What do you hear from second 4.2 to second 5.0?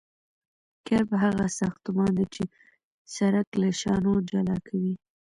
جلا کوي